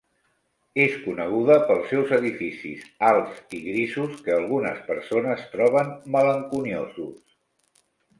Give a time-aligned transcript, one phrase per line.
[0.83, 7.13] És coneguda pels seus edificis alts i grisos que algunes persones troben malenconiosos.